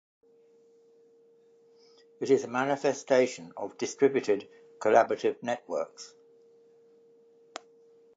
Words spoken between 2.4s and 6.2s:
a manifestation of distributed collaborative networks.